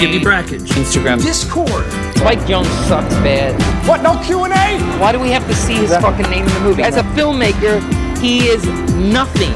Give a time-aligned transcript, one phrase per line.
[0.00, 0.68] Gibby Brackage.
[0.70, 1.22] Instagram.
[1.22, 1.84] Discord.
[2.16, 3.54] Spike Jonze sucks bad.
[3.86, 4.02] What?
[4.02, 4.98] No Q and A?
[5.00, 6.82] Why do we have to see his fucking name in the movie?
[6.82, 7.80] As a filmmaker,
[8.18, 8.64] he is
[8.94, 9.52] nothing.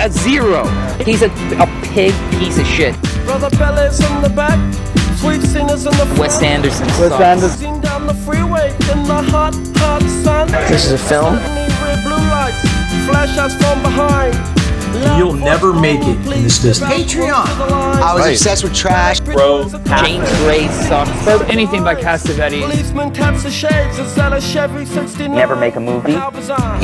[0.00, 0.66] A zero.
[1.04, 3.00] He's a, a pig piece of shit.
[3.24, 4.58] Brother Pele's in the back,
[5.18, 6.18] sweet Zina's in the front.
[6.18, 7.58] Wes Anderson sucks.
[7.58, 10.48] Sing down the freeway in the hot, hot sun.
[10.68, 11.34] This is a film?
[11.36, 12.60] Red blue lights,
[13.06, 14.57] flash us from behind.
[15.16, 16.90] You'll never make it in this business.
[16.90, 17.46] Patreon.
[18.00, 19.20] I was obsessed with trash.
[19.20, 21.26] Bro, James Gray sucks.
[21.50, 22.62] anything by Cassavetes.
[22.62, 25.34] Policeman taps the shades instead of Chevy 69.
[25.34, 26.14] Never make a movie.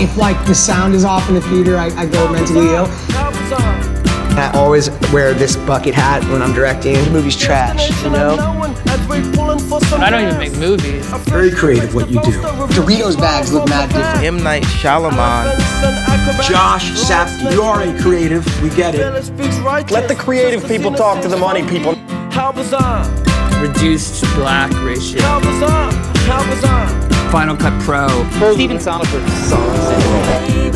[0.01, 2.87] If like the sound is off in the theater, I, I go mentally ill.
[4.37, 6.95] I always wear this bucket hat when I'm directing.
[6.95, 8.74] The movie's trash, you know?
[8.95, 11.05] I don't even make movies.
[11.29, 12.31] Very creative what you do.
[12.75, 14.25] Doritos bags look mad different.
[14.25, 14.43] M.
[14.43, 15.57] Night Shyamalan.
[16.49, 18.45] Josh Safdie, you are a creative.
[18.63, 19.01] We get it.
[19.91, 21.97] Let the creative people talk to the money people.
[22.31, 23.05] How bizarre.
[23.61, 25.21] Reduced black ratio.
[25.23, 25.93] How bizarre.
[26.29, 27.31] How bizarre.
[27.31, 28.07] Final Cut Pro.
[28.55, 30.74] Steven Soderbergh sucks.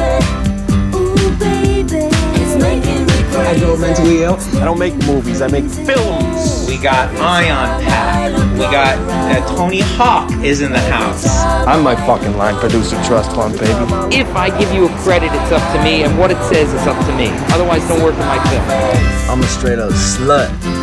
[3.47, 4.37] I go mentally ill.
[4.61, 6.67] I don't make movies, I make films.
[6.69, 8.33] We got Ion Pack.
[8.55, 11.27] We got uh, Tony Hawk is in the house.
[11.67, 14.17] I'm my fucking line producer trust fund, baby.
[14.17, 16.87] If I give you a credit, it's up to me, and what it says is
[16.87, 17.29] up to me.
[17.55, 19.31] Otherwise, don't work in my film.
[19.31, 20.78] I'm a straight up slut.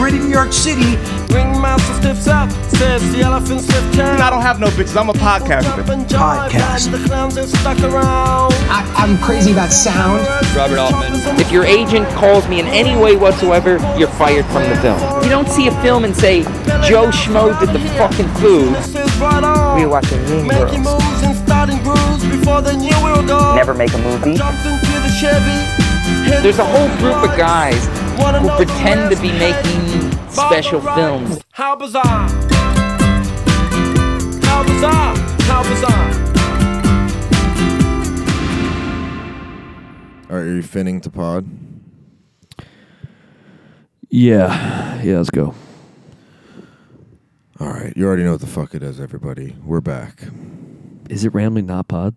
[0.00, 0.96] Gritty New York City.
[1.28, 4.18] Ringmaster stiffs up, says the elephant stiff town.
[4.18, 4.98] I don't have no bitches.
[4.98, 5.84] I'm a podcaster.
[6.08, 6.90] Podcast.
[6.90, 8.54] The clowns are stuck around.
[8.72, 10.26] I, I'm crazy about sound.
[10.56, 11.12] Robert Altman.
[11.38, 15.22] If your agent calls me in any way whatsoever, you're fired from the film.
[15.22, 16.44] You don't see a film and say,
[16.82, 18.72] Joe Schmo did the fucking food.
[18.76, 19.78] This is right on.
[19.78, 21.04] We watching Mean Making Girls.
[21.04, 23.54] moves and starting grooves before they knew we were.
[23.54, 24.34] Never make a movie.
[24.34, 26.24] Jumped into the Chevy.
[26.24, 27.99] hit There's a whole group of guys Wanna
[28.40, 31.40] who know pretend to be making special films.
[31.52, 32.28] How bizarre.
[34.44, 35.16] How bizarre.
[35.42, 36.10] How bizarre.
[40.30, 41.44] All right, are you finning to pod?
[44.10, 45.16] Yeah, yeah.
[45.18, 45.54] Let's go.
[47.58, 49.56] All right, you already know what the fuck it is, everybody.
[49.64, 50.22] We're back.
[51.08, 52.14] Is it rambling not pod?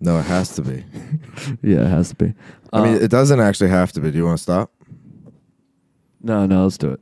[0.00, 0.84] No, it has to be.
[1.62, 2.34] Yeah, it has to be.
[2.72, 4.10] I mean, Uh, it doesn't actually have to be.
[4.10, 4.70] Do you want to stop?
[6.26, 6.64] No, no.
[6.64, 7.00] Let's do it.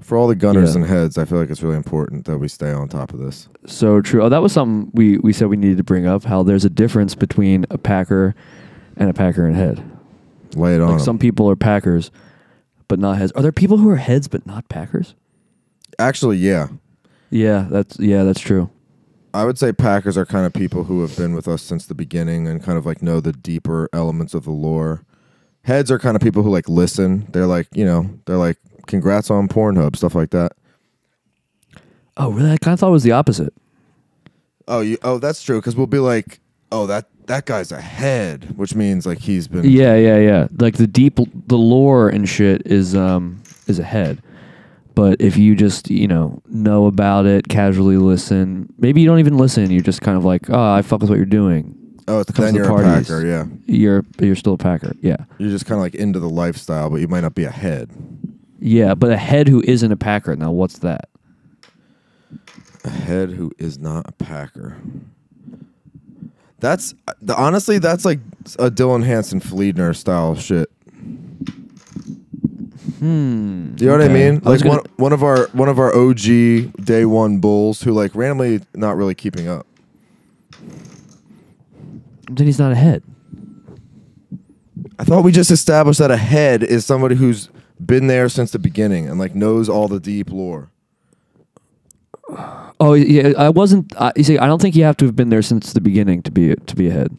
[0.00, 0.82] For all the gunners Yeah.
[0.82, 3.48] and heads, I feel like it's really important that we stay on top of this.
[3.66, 4.22] So true.
[4.22, 6.24] Oh, that was something we we said we needed to bring up.
[6.24, 8.34] How there's a difference between a packer
[8.96, 9.82] and a packer and head.
[10.54, 10.88] Lay it on.
[10.88, 11.04] Like 'em.
[11.04, 12.10] some people are packers,
[12.88, 13.32] but not heads.
[13.32, 15.14] Are there people who are heads but not packers?
[15.98, 16.68] Actually, yeah.
[17.30, 18.68] Yeah, that's yeah, that's true.
[19.34, 21.94] I would say Packers are kind of people who have been with us since the
[21.94, 25.02] beginning and kind of like know the deeper elements of the lore.
[25.66, 27.26] Heads are kind of people who like listen.
[27.32, 28.56] They're like, you know, they're like,
[28.86, 30.52] congrats on Pornhub, stuff like that.
[32.16, 32.52] Oh, really?
[32.52, 33.52] I kind of thought it was the opposite.
[34.68, 34.96] Oh, you.
[35.02, 35.58] Oh, that's true.
[35.58, 36.38] Because we'll be like,
[36.70, 39.64] oh, that that guy's a head, which means like he's been.
[39.64, 40.46] Yeah, yeah, yeah.
[40.58, 41.18] Like the deep,
[41.48, 44.22] the lore and shit is um is ahead.
[44.94, 49.36] But if you just you know know about it, casually listen, maybe you don't even
[49.36, 49.70] listen.
[49.70, 51.75] You're just kind of like, oh, I fuck with what you're doing.
[52.08, 53.08] Oh, it's, Comes then to you're a parties.
[53.08, 53.26] Packer.
[53.26, 54.92] Yeah, You're you're still a packer.
[55.00, 57.50] Yeah, you're just kind of like into the lifestyle, but you might not be a
[57.50, 57.90] head.
[58.60, 58.94] yeah.
[58.94, 60.36] But a head who isn't a packer.
[60.36, 61.08] Now, what's that?
[62.84, 64.76] A head who is not a Packer.
[66.60, 68.20] That's the honestly, that's like
[68.60, 70.70] a Dylan Hansen Fleedner style shit.
[72.98, 73.74] Hmm.
[73.74, 74.30] Do you know what I okay.
[74.30, 74.42] mean?
[74.46, 77.92] I Like gonna- one one of our one of our OG day one bulls who
[77.92, 79.66] like randomly not really keeping up.
[82.28, 83.02] Then he's not a head.
[84.98, 87.50] I thought we just established that a head is somebody who's
[87.84, 90.70] been there since the beginning and like knows all the deep lore.
[92.80, 93.94] Oh yeah, I wasn't.
[93.96, 96.22] Uh, you see, I don't think you have to have been there since the beginning
[96.22, 97.16] to be to be a head.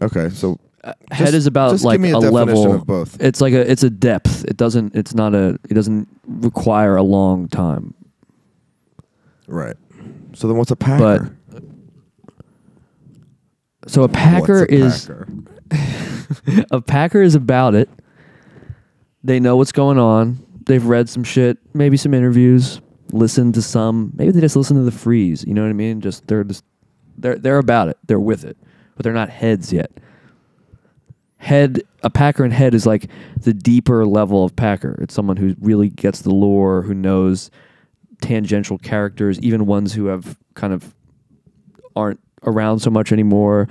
[0.00, 2.86] Okay, so head Just- is about just like give me a a, definition level of
[2.86, 3.20] both.
[3.20, 4.44] It's like a it's a depth.
[4.44, 4.94] It doesn't.
[4.94, 5.58] It's not a.
[5.68, 7.94] It doesn't require a long time.
[9.46, 9.76] right.
[10.34, 11.36] So then what's a packer?
[13.86, 16.66] So a packer What's a is packer?
[16.70, 17.88] a packer is about it.
[19.24, 20.44] They know what's going on.
[20.66, 22.80] They've read some shit, maybe some interviews,
[23.10, 24.12] listened to some.
[24.14, 25.44] Maybe they just listen to the freeze.
[25.44, 26.00] You know what I mean?
[26.00, 26.64] Just they're just
[27.18, 27.98] they're they're about it.
[28.06, 28.56] They're with it,
[28.96, 29.90] but they're not heads yet.
[31.38, 33.08] Head a packer and head is like
[33.40, 34.96] the deeper level of packer.
[35.00, 37.50] It's someone who really gets the lore, who knows
[38.20, 40.94] tangential characters, even ones who have kind of
[41.96, 43.68] aren't around so much anymore.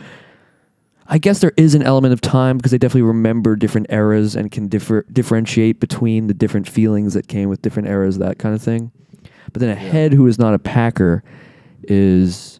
[1.08, 4.50] I guess there is an element of time because they definitely remember different eras and
[4.52, 8.62] can differ differentiate between the different feelings that came with different eras, that kind of
[8.62, 8.92] thing.
[9.52, 11.24] But then a head who is not a Packer
[11.84, 12.60] is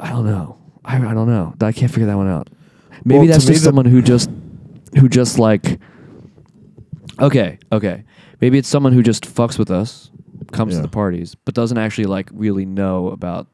[0.00, 0.58] I don't know.
[0.84, 1.54] I, I don't know.
[1.60, 2.48] I can't figure that one out.
[3.04, 4.30] Maybe Well, that's just someone who just
[4.98, 5.78] who just like
[7.20, 8.04] Okay, okay.
[8.40, 10.10] Maybe it's someone who just fucks with us,
[10.50, 10.78] comes Yeah.
[10.78, 13.46] to the parties, but doesn't actually like really know about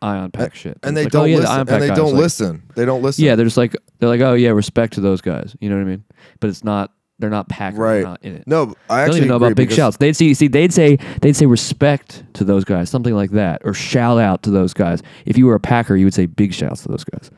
[0.00, 0.78] Ion Pack shit.
[0.82, 1.50] and they like, don't oh, yeah, listen.
[1.52, 2.62] Ion And they don't like- listen.
[2.76, 3.24] They don't listen.
[3.24, 5.56] Yeah, they're just like they're like, oh yeah, respect to those guys.
[5.60, 6.04] You know what I mean?
[6.40, 6.92] But it's not.
[7.20, 7.78] They're not Packer.
[7.78, 7.94] right.
[7.94, 8.44] They're not in it.
[8.46, 9.96] No, I actually don't even know about big shouts.
[9.96, 13.74] They'd see, see, they'd say, they'd say respect to those guys, something like that, or
[13.74, 15.02] shout out to those guys.
[15.26, 17.32] If you were a Packer, you would say big shouts to those guys.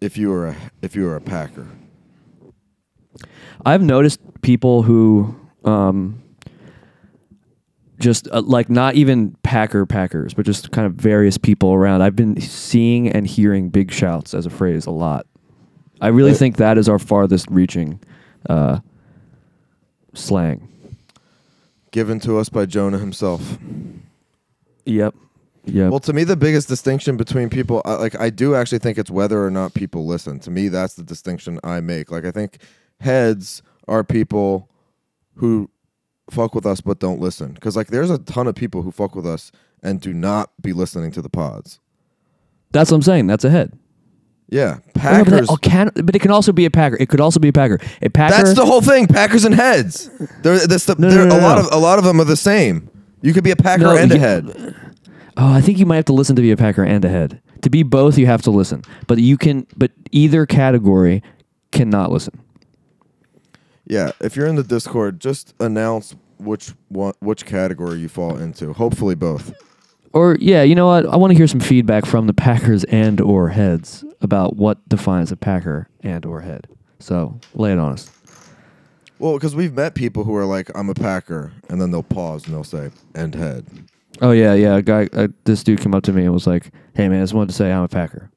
[0.00, 1.66] If you were a if you were a Packer,
[3.66, 6.22] I've noticed people who, um,
[8.00, 12.02] just uh, like not even Packer Packers, but just kind of various people around.
[12.02, 15.26] I've been seeing and hearing big shouts as a phrase a lot.
[16.00, 18.00] I really think that is our farthest reaching
[18.48, 18.80] uh,
[20.14, 20.66] slang.
[21.90, 23.58] given to us by Jonah himself.
[24.86, 25.14] Yep.
[25.66, 25.90] Yep.
[25.90, 29.44] Well, to me, the biggest distinction between people, like I do actually think it's whether
[29.44, 30.40] or not people listen.
[30.40, 32.10] To me, that's the distinction I make.
[32.10, 32.58] Like I think
[33.00, 34.70] heads are people
[35.34, 35.68] who
[36.30, 37.52] fuck with us but don't listen.
[37.52, 40.72] Because like there's a ton of people who fuck with us and do not be
[40.72, 41.80] listening to the pods.
[42.72, 43.26] That's what I'm saying.
[43.26, 43.76] That's a head.
[44.48, 45.48] Yeah, Packers.
[45.48, 46.96] oh, can, but it can also be a Packer.
[46.98, 47.78] It could also be a Packer.
[48.02, 48.34] A Packer.
[48.34, 49.06] that's the whole thing.
[49.06, 50.10] Packers and heads.
[50.42, 52.36] They're, that's the, No, no, no, a lot of a lot of them are the
[52.36, 52.90] same.
[53.22, 54.74] You could be a Packer and a head.
[55.36, 57.40] Oh, I think you might have to listen to be a Packer and a head.
[57.62, 58.82] To be both, you have to listen.
[59.06, 59.68] But you can.
[59.76, 61.22] But either category
[61.70, 62.40] cannot listen.
[63.90, 68.72] Yeah, if you're in the Discord, just announce which one, which category you fall into.
[68.72, 69.52] Hopefully, both.
[70.12, 71.06] Or yeah, you know what?
[71.06, 75.32] I want to hear some feedback from the Packers and or heads about what defines
[75.32, 76.68] a Packer and or head.
[77.00, 78.08] So lay it on us.
[79.18, 82.46] Well, because we've met people who are like, "I'm a Packer," and then they'll pause
[82.46, 83.66] and they'll say, "And head."
[84.22, 84.76] Oh yeah, yeah.
[84.76, 87.22] A guy, uh, this dude came up to me and was like, "Hey man, I
[87.24, 88.30] just wanted to say I'm a Packer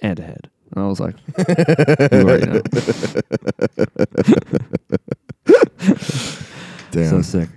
[0.00, 2.62] and a head." And I was like, "You already know."
[6.90, 7.10] Damn.
[7.10, 7.48] So sick.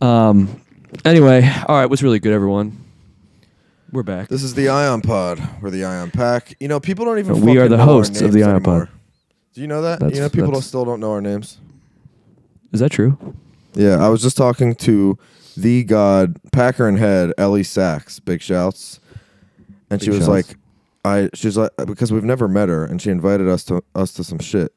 [0.00, 0.60] Um.
[1.04, 1.86] Anyway, all right.
[1.86, 2.78] Was really good, everyone.
[3.92, 4.28] We're back.
[4.28, 5.40] This is the Ion Pod.
[5.60, 6.54] We're the Ion Pack.
[6.60, 7.38] You know, people don't even.
[7.40, 7.44] Know.
[7.44, 8.72] We are fucking the know our hosts of the Ion Pod.
[8.74, 8.88] anymore.
[9.54, 10.00] Do you know that?
[10.00, 11.58] That's- you know, people don't, that's- still don't know our names.
[12.72, 13.18] Is that true?
[13.74, 15.18] Yeah, I was just talking to
[15.56, 18.18] the God Packer and Head Ellie Sachs.
[18.18, 18.98] Big shouts,
[19.90, 20.48] and she Big was shouts.
[20.48, 20.56] like,
[21.04, 24.24] "I." She's like, because we've never met her, and she invited us to us to
[24.24, 24.72] some shit,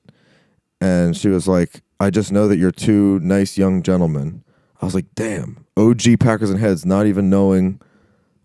[0.81, 4.43] and she was like, "I just know that you're two nice young gentlemen."
[4.81, 7.79] I was like, "Damn, OG Packers and Heads, not even knowing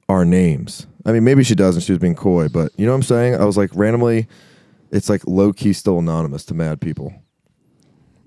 [0.09, 2.93] our names." I mean, maybe she does, and she was being coy, but you know
[2.93, 3.35] what I'm saying?
[3.37, 4.29] I was like, randomly,
[4.91, 7.15] it's like low key still anonymous to mad people.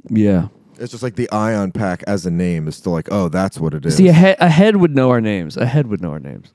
[0.09, 0.47] Yeah.
[0.79, 3.75] It's just like the Ion Pack as a name is still like, oh, that's what
[3.75, 3.95] it is.
[3.95, 5.55] See, a head, a head would know our names.
[5.55, 6.51] A head would know our names.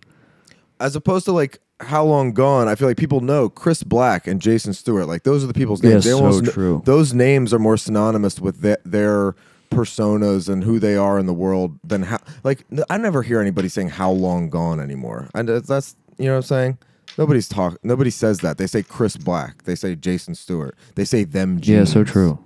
[0.80, 4.40] as opposed to like how long gone i feel like people know chris black and
[4.42, 5.06] jason stewart.
[5.06, 6.82] Like those are the people's Yeah, names They so kn- true.
[6.84, 9.36] those names are more synonymous with the, their
[9.70, 13.69] personas and who they are in the world than how like I never hear anybody
[13.69, 15.28] saying how long gone anymore.
[15.34, 16.78] And that's- you know what i'm saying?
[17.16, 18.58] Nobody's talk nobody says that.
[18.58, 19.62] They say chris black.
[19.64, 20.76] They say jason stewart.
[20.96, 21.88] They say them jeans.
[21.90, 22.38] Yeah, so true.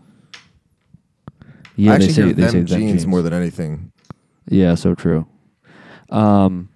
[1.76, 3.92] Yeah, I actually they say hear they them say them jeans, jeans more than anything.
[4.49, 5.26] Yeah, so true.
[6.11, 6.68] Um,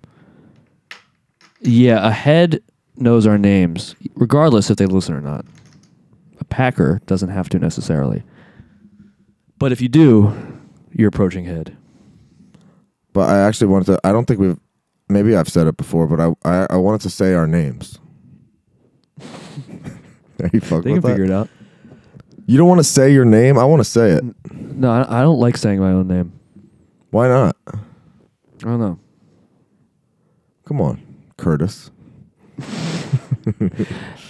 [1.60, 2.60] yeah, a head
[2.96, 5.44] knows our names, regardless if they listen or not.
[6.40, 8.22] A Packer doesn't have to necessarily.
[9.58, 10.32] But if you do,
[10.92, 11.76] you're approaching head.
[13.12, 14.58] but i actually wanted to i don't think we've
[15.08, 17.98] maybe i've said it before but i i, I wanted to say our names
[20.42, 21.08] are you fucking They can with that?
[21.10, 21.48] figure it out.
[22.46, 23.58] You don't want to say your name?
[23.58, 24.24] I want to say it.
[24.52, 26.32] No, I, I don't like saying my own name.
[27.10, 27.56] Why not?
[27.66, 27.78] I
[28.62, 28.98] don't know.
[30.64, 31.00] Come on,
[31.36, 31.90] Curtis.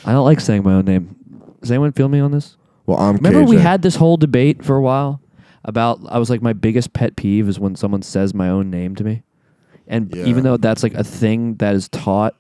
[0.05, 1.17] I don't like saying my own name.
[1.61, 2.57] Does anyone feel me on this?
[2.87, 3.17] Well, I'm.
[3.17, 5.21] Remember we had this whole debate for a while
[5.65, 8.95] about I was like my biggest pet peeve is when someone says my own name
[8.97, 9.23] to me.
[9.89, 10.25] And Yeah.
[10.27, 12.35] even though that's like a thing that is taught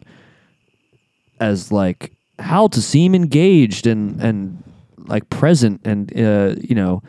[1.41, 4.63] as like how to seem engaged and and
[5.07, 7.03] like present and uh, you know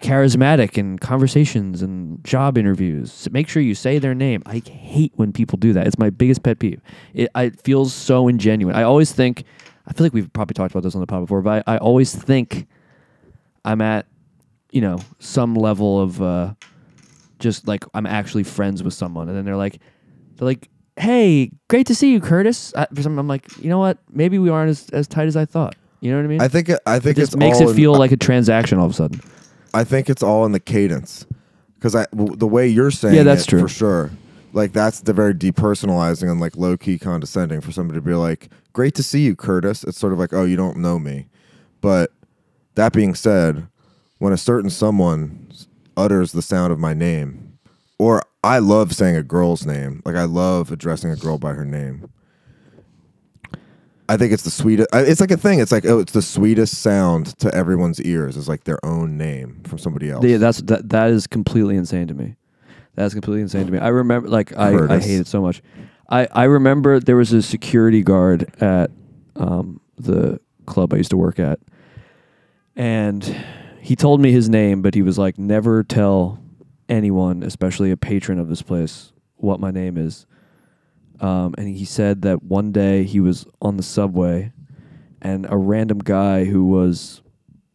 [0.00, 3.12] charismatic in conversations and job interviews.
[3.12, 4.42] So make sure you say their name.
[4.46, 5.86] I hate when people do that.
[5.86, 6.80] It's my biggest pet peeve.
[7.14, 8.74] It, it feels so ingenuine.
[8.74, 9.44] I always think,
[9.86, 11.78] I feel like we've probably talked about this on the pod before, but I, I
[11.78, 12.66] always think
[13.64, 14.06] I'm at,
[14.70, 16.52] you know, some level of uh,
[17.38, 19.28] just like I'm actually friends with someone.
[19.28, 19.80] And then they're like,
[20.36, 23.78] they're like, "Hey, great to see you, Curtis." I, for some, I'm like, you know
[23.78, 23.98] what?
[24.10, 25.76] Maybe we aren't as, as tight as I thought.
[26.00, 26.40] You know what I mean?
[26.42, 28.78] I think it, I it think just it's makes it in- feel like a transaction
[28.78, 29.20] all of a sudden.
[29.76, 31.26] I think it's all in the cadence,
[31.74, 33.60] because I w- the way you're saying Yeah, that's it, true.
[33.60, 34.10] for sure.
[34.52, 38.48] Like that's the very depersonalizing and like low key condescending for somebody to be like,
[38.72, 41.26] "Great to see you, Curtis." It's sort of like, "Oh, you don't know me,"
[41.82, 42.10] but
[42.74, 43.66] that being said,
[44.18, 45.48] when a certain someone
[45.96, 47.58] utters the sound of my name,
[47.98, 51.64] or I love saying a girl's name, like I love addressing a girl by her
[51.66, 52.08] name.
[54.08, 54.88] I think it's the sweetest.
[54.92, 55.60] It's like a thing.
[55.60, 58.36] It's like oh, it's the sweetest sound to everyone's ears.
[58.36, 60.24] Is like their own name from somebody else.
[60.24, 60.88] Yeah, that's that.
[60.90, 62.36] That is completely insane to me.
[62.94, 63.78] That's completely insane to me.
[63.78, 65.62] I remember, like, I, I hate it so much.
[66.08, 68.90] I I remember there was a security guard at
[69.34, 71.58] um, the club I used to work at,
[72.74, 73.24] and
[73.80, 76.40] he told me his name, but he was like, never tell
[76.88, 80.26] anyone, especially a patron of this place, what my name is.
[81.20, 84.52] Um, and he said that one day he was on the subway,
[85.22, 87.22] and a random guy who was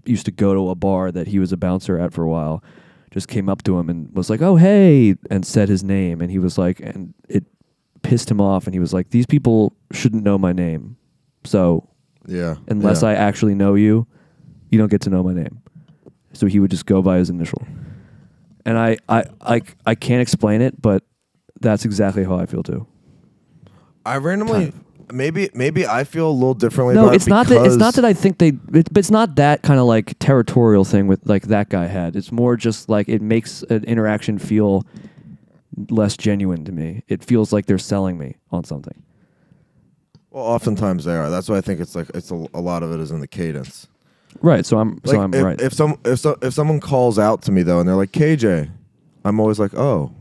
[0.06, 2.64] used to go to a bar that he was a bouncer at for a while
[3.12, 6.32] just came up to him and was like, "Oh, hey," and said his name, and
[6.32, 7.44] he was like, and it
[8.04, 10.96] pissed him off, and he was like, "These people shouldn't know my name,
[11.44, 11.88] so
[12.28, 12.56] Yeah.
[12.68, 13.10] unless yeah.
[13.10, 14.08] I actually know you,
[14.70, 15.60] you don't get to know my name."
[16.34, 17.62] So he would just go by his initial,
[18.66, 21.04] and I, I, I, I can't explain it, but
[21.60, 22.88] that's exactly how I feel too.
[24.06, 24.74] I randomly
[25.12, 26.96] maybe maybe I feel a little differently.
[26.96, 27.66] No, about it's it not that.
[27.66, 28.50] It's not that I think they.
[28.50, 32.16] It, but it's not that kind of like territorial thing with like that guy had.
[32.16, 34.86] It's more just like it makes an interaction feel
[35.90, 37.04] less genuine to me.
[37.08, 39.04] It feels like they're selling me on something.
[40.30, 41.30] Well, oftentimes they are.
[41.30, 43.28] That's why I think it's like it's a, a lot of it is in the
[43.28, 43.88] cadence.
[44.42, 44.66] Right.
[44.66, 45.02] So I'm.
[45.06, 45.60] so I'm if, right.
[45.60, 48.70] If some if so, if someone calls out to me though and they're like KJ,
[49.26, 50.14] I'm always like oh,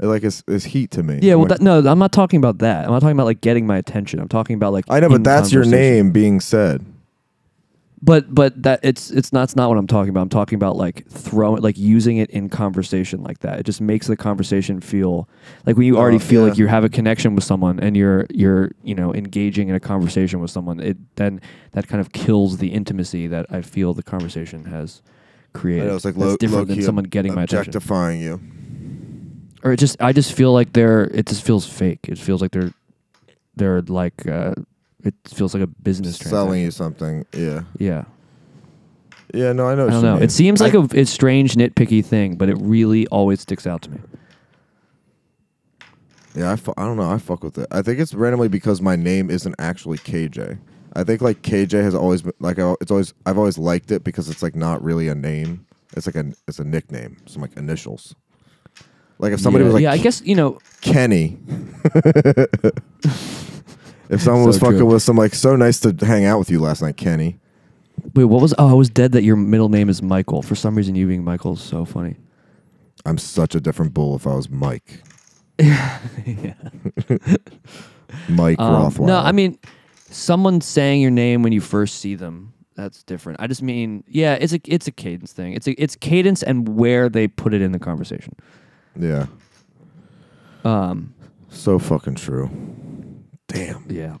[0.00, 1.18] like it's, it's heat to me.
[1.22, 1.34] yeah.
[1.34, 2.84] Well, like, that, no, I'm not talking about that.
[2.86, 4.18] I'm not talking about like getting my attention.
[4.20, 4.84] I'm talking about like.
[4.88, 5.94] I know, but that's your conversation.
[6.06, 6.84] name being said.
[8.02, 10.22] But but that it's it's not it's not what I'm talking about.
[10.22, 13.58] I'm talking about like throwing like using it in conversation like that.
[13.60, 15.28] It just makes the conversation feel
[15.66, 16.48] like when you already Oh, feel yeah.
[16.48, 19.80] like you have a connection with someone and you're you're you know engaging in a
[19.80, 20.80] conversation with someone.
[20.80, 21.42] It then
[21.72, 25.02] that kind of kills the intimacy that I feel the conversation has
[25.54, 25.88] I created.
[25.88, 27.68] know, it's like That's low, different than low-key someone getting my attention.
[27.68, 28.40] objectifying you.
[29.62, 32.00] Or it just I just feel like they're it just feels fake.
[32.08, 32.72] It feels like they're
[33.56, 34.54] they're like uh,
[35.04, 37.26] it feels like a business selling you something.
[37.34, 38.04] Yeah, Yeah.
[39.34, 39.52] yeah.
[39.52, 39.86] No, I know.
[39.88, 40.14] I don't know.
[40.14, 40.22] mean.
[40.22, 43.82] It seems like I- a, a strange nitpicky thing, but it really always sticks out
[43.82, 43.98] to me.
[46.34, 47.10] Yeah, I, fu- I don't know.
[47.10, 47.66] I fuck with it.
[47.72, 50.58] I think it's randomly because my name isn't actually KJ.
[50.94, 54.04] I think like KJ has always been like I- it's always I've always liked it
[54.04, 55.66] because it's like not really a name.
[55.96, 57.16] It's like a it's a nickname.
[57.26, 58.14] Some like initials.
[59.20, 60.58] Like if somebody yeah, was like yeah, I guess you know.
[60.80, 61.38] Kenny.
[64.08, 64.86] if someone So was fucking true.
[64.86, 67.38] with some like so nice to hang out with you last night, Kenny.
[68.14, 68.54] Wait, what was?
[68.58, 70.42] Oh, I was dead that your middle name is Michael.
[70.42, 72.16] For some reason, you being Michael is so funny.
[73.04, 75.02] I'm such a different bull if I was Mike.
[78.28, 79.06] Mike Um, Rothweiler.
[79.06, 79.58] no, I mean,
[80.10, 82.52] someone saying your name when you first see them.
[82.74, 83.40] That's different.
[83.40, 85.52] I just mean, yeah, it's a it's a cadence thing.
[85.52, 88.34] It's a it's cadence and where they put it in the conversation.
[88.98, 89.26] Yeah,
[90.64, 91.14] Um,
[91.48, 92.50] so fucking true.
[93.48, 94.16] Damn, yeah.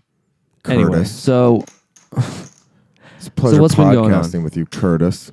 [0.62, 0.82] Curtis.
[0.84, 1.64] Anyway, so
[2.16, 4.22] It's a pleasure what's been going on?
[4.22, 5.30] podcasting with you, Curtis.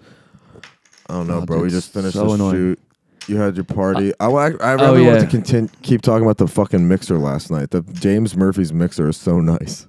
[1.09, 1.61] I don't know, Oh, bro.
[1.61, 2.51] We just finished so the annoying.
[2.53, 2.79] shoot.
[3.27, 4.13] You had your party.
[4.19, 5.25] I, I, I Oh, really want yeah.
[5.25, 7.71] to continue keep talking about the fucking mixer last night.
[7.71, 9.87] The James Murphy's mixer is so nice.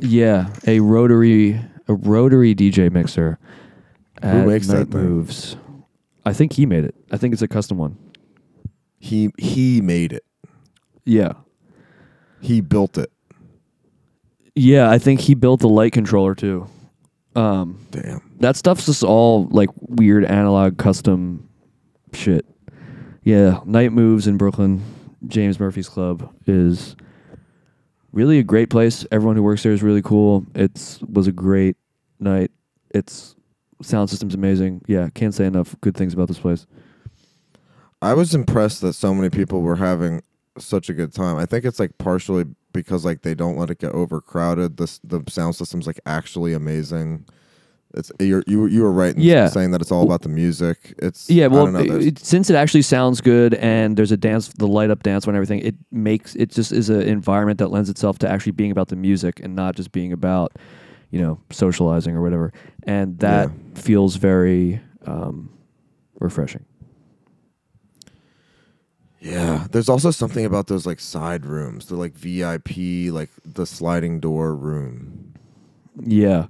[0.00, 3.38] yeah, a rotary a rotary DJ mixer.
[4.22, 5.02] At makes that thing?
[5.02, 5.56] Moves.
[6.26, 6.94] I think he made it.
[7.10, 7.96] I think it's a custom one.
[9.00, 10.24] He he made it.
[11.04, 11.32] Yeah.
[12.40, 13.10] He built it.
[14.54, 16.66] Yeah, I think he built the light controller too.
[17.34, 18.20] Um, Damn.
[18.40, 21.48] that stuff's just all like weird analog custom
[22.12, 22.44] shit.
[23.22, 24.82] Yeah, Night Moves in Brooklyn,
[25.28, 26.96] James Murphy's Club is
[28.12, 29.06] really a great place.
[29.12, 30.44] Everyone who works there is really cool.
[30.54, 31.76] It's was a great
[32.18, 32.50] night.
[32.92, 33.36] It's
[33.82, 34.82] sound system's amazing.
[34.86, 36.66] Yeah, can't say enough good things about this place.
[38.02, 40.22] I was impressed that so many people were having
[40.58, 41.36] such a good time.
[41.36, 44.76] I think it's like partially because like they don't let it get overcrowded.
[44.76, 47.26] The the sound system's like actually amazing.
[47.92, 49.48] It's you're, you you were right in Yeah.
[49.48, 50.94] saying that it's all about the music.
[50.98, 54.68] It's Yeah, well, know, it, since it actually sounds good and there's a dance, the
[54.68, 58.18] light up dance and everything, it makes it just is an environment that lends itself
[58.20, 60.52] to actually being about the music and not just being about,
[61.10, 62.52] you know, socializing or whatever.
[62.84, 65.50] And that feels very um,
[66.20, 66.64] refreshing.
[69.20, 71.86] Yeah, there's also something about those like side rooms.
[71.86, 75.34] They're like VIP, like the sliding door room.
[76.02, 76.46] Yeah,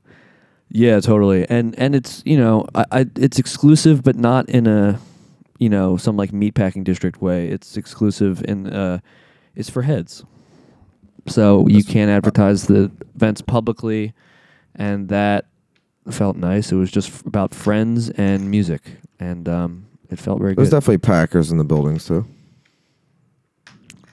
[0.68, 1.48] yeah, totally.
[1.50, 5.00] And and it's you know I, I it's exclusive, but not in a
[5.58, 7.48] you know some like meatpacking district way.
[7.48, 9.00] It's exclusive in uh,
[9.56, 10.24] it's for heads.
[11.26, 14.14] So you can't advertise the events publicly,
[14.76, 15.46] and that
[16.08, 16.72] felt nice.
[16.72, 18.82] It was just f- about friends and music,
[19.18, 20.58] and um, it felt very good.
[20.58, 20.76] There's good.
[20.76, 22.26] definitely Packers in the buildings too.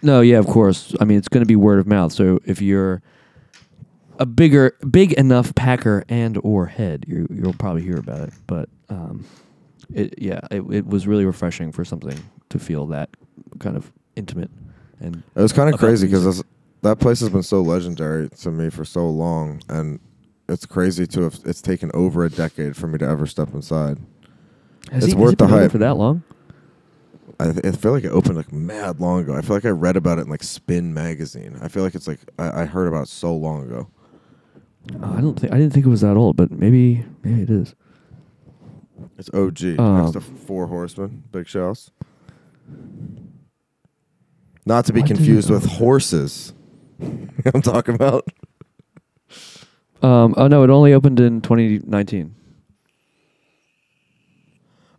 [0.01, 0.95] No, yeah, of course.
[0.99, 2.13] I mean, it's going to be word of mouth.
[2.13, 3.01] So if you're
[4.19, 8.33] a bigger, big enough Packer and or head, you you'll probably hear about it.
[8.45, 9.25] But um,
[9.93, 13.09] it yeah, it, it was really refreshing for something to feel that
[13.59, 14.51] kind of intimate
[14.99, 16.43] and It was kind of about crazy because
[16.81, 19.99] that place has been so legendary to me for so long, and
[20.49, 23.99] it's crazy to have it's taken over a decade for me to ever step inside.
[24.91, 25.71] Has it's he- has worth been the open hype.
[25.71, 26.23] for that long.
[27.39, 29.35] I, I feel like it opened like mad long ago.
[29.35, 31.57] I feel like I read about it in like Spin magazine.
[31.61, 33.87] I feel like it's like I, I heard about it so long ago.
[35.01, 37.49] Oh, I don't think I didn't think it was that old, but maybe maybe it
[37.49, 37.75] is.
[39.17, 41.91] It's OG Um, next to Four Horsemen, Big Shows.
[44.65, 46.53] Not to be Why confused with horses.
[47.53, 48.27] I'm talking about.
[50.01, 52.35] Um, oh no, it only opened in 2019.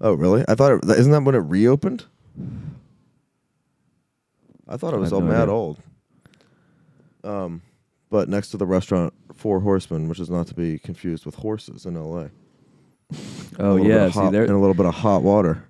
[0.00, 0.44] Oh, really?
[0.48, 2.06] I thought it, isn't that when it reopened?
[4.68, 5.54] I thought it I was all no mad idea.
[5.54, 5.80] old.
[7.24, 7.62] Um,
[8.10, 11.86] but next to the restaurant Four Horsemen, which is not to be confused with horses
[11.86, 12.30] in L.A.
[13.58, 14.42] Oh A little bit yeah, of see there.
[14.44, 15.64] and a little bit of hot water.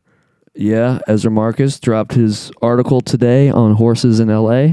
[0.54, 4.70] Yeah, Ezra Marcus dropped his article today on horses in LA.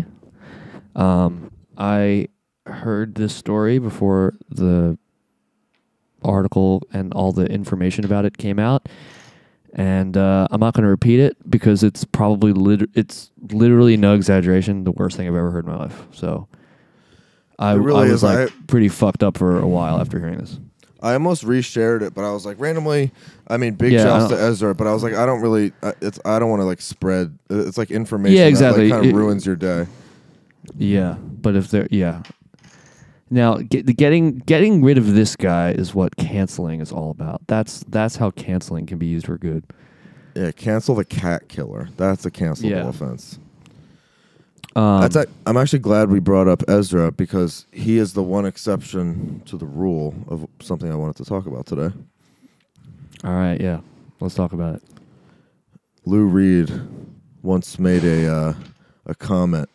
[0.96, 2.30] Um, I
[2.66, 4.98] heard this story before the
[6.24, 8.90] article and all the information about it came out,
[9.76, 14.16] and uh, I'm not going to repeat it because it's probably lit- it's literally no
[14.16, 16.04] exaggeration the worst thing I've ever heard in my life.
[16.12, 16.48] So.
[17.58, 18.24] I, It really I was is.
[18.24, 20.60] like I- pretty fucked up for a while after hearing this.
[21.02, 23.12] I almost reshared it, but I was like randomly.
[23.48, 25.72] I mean, big Yeah, I shouts to Ezra, but I was like, I don't really.
[25.84, 27.38] uh, It's I don't want to like spread.
[27.52, 28.36] uh, It's like information.
[28.38, 28.90] Yeah, exactly.
[28.90, 29.86] That, like, kind It- of ruins your day.
[30.78, 32.24] Yeah, but if they're yeah.
[33.30, 37.42] Now, get, getting getting rid of this guy is what canceling is all about.
[37.48, 39.64] That's that's how canceling can be used for good.
[40.36, 41.90] Yeah, cancel the cat killer.
[41.98, 42.88] That's a cancelable Yeah.
[42.90, 43.40] offense.
[44.76, 48.46] Um, That's a, I'm actually glad we brought up Ezra because he is the one
[48.46, 51.96] exception to the rule of something I wanted to talk about today.
[53.24, 53.80] all right, yeah.
[54.20, 54.84] Let's talk about it.
[56.06, 56.70] Lou Reed
[57.42, 58.54] once made a uh,
[59.06, 59.70] a comment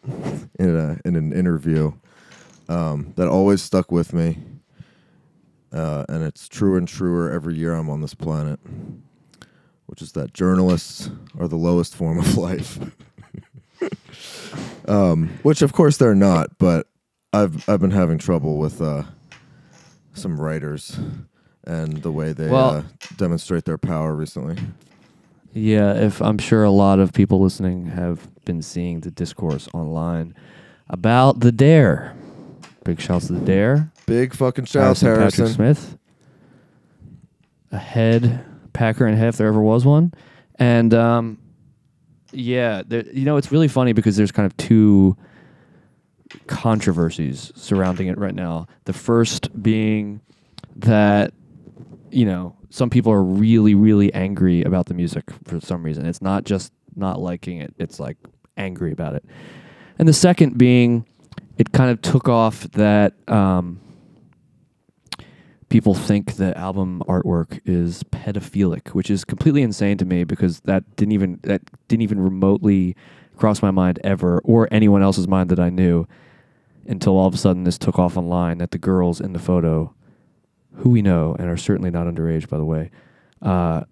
[0.58, 1.92] in a in an interview
[2.70, 4.38] um, that always stuck with me,
[5.72, 8.58] uh, and it's true and truer every year I'm on this planet,
[9.86, 12.78] which is that journalists are the lowest form of life.
[14.88, 16.86] um, which of course they're not, but
[17.32, 19.02] I've I've been having trouble with uh,
[20.14, 20.98] some writers
[21.64, 22.82] and the way they Well- uh,
[23.16, 24.56] demonstrate their power recently.
[25.52, 30.32] Yeah, if I'm sure a lot of people listening have been seeing the discourse online
[30.88, 32.14] about the dare.
[32.90, 33.92] Big shouts to the dare.
[34.06, 35.46] Big fucking shouts, Harrison Harrison.
[35.46, 35.98] Patrick Smith.
[37.70, 40.12] A head Packer and head if there ever was one.
[40.56, 41.38] And um,
[42.32, 45.16] yeah, there, you know, it's really funny because there's kind of two
[46.48, 48.66] controversies surrounding it right now.
[48.86, 50.20] The first being
[50.74, 51.32] that,
[52.10, 56.06] you know, some people are really, really angry about the music for some reason.
[56.06, 58.16] It's not just not liking it, it's like
[58.56, 59.24] angry about it.
[59.96, 61.06] And the second being,
[61.60, 63.78] it kind of took off that um,
[65.68, 70.96] people think the album artwork is pedophilic, which is completely insane to me because that
[70.96, 72.96] didn't even that didn't even remotely
[73.36, 76.08] cross my mind ever or anyone else's mind that I knew
[76.86, 79.94] until all of a sudden this took off online that the girls in the photo,
[80.76, 82.90] who we know and are certainly not underage by the way,
[83.42, 83.84] uh,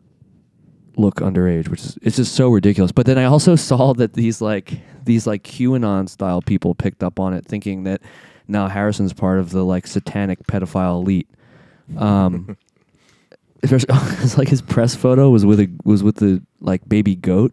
[0.98, 2.92] look underage, which is it's just so ridiculous.
[2.92, 7.18] But then I also saw that these like these like QAnon style people picked up
[7.20, 8.02] on it, thinking that
[8.46, 11.28] now Harrison's part of the like satanic pedophile elite.
[11.96, 12.56] Um,
[13.62, 13.88] especially-
[14.22, 17.52] it's like his press photo was with a was with the like baby goat,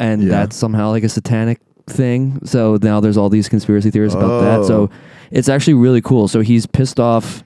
[0.00, 0.28] and Yeah.
[0.30, 2.40] that's somehow like a satanic thing.
[2.44, 4.58] So now there's all these conspiracy theories about that.
[4.60, 4.64] Oh.
[4.64, 4.90] So
[5.30, 6.28] it's actually really cool.
[6.28, 7.42] So he's pissed off